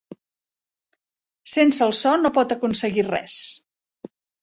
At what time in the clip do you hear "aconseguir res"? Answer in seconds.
2.59-3.41